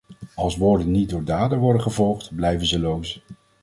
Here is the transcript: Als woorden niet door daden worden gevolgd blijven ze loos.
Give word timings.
Als 0.35 0.57
woorden 0.57 0.91
niet 0.91 1.09
door 1.09 1.23
daden 1.23 1.59
worden 1.59 1.81
gevolgd 1.81 2.35
blijven 2.35 2.67
ze 2.67 2.79
loos. 2.79 3.21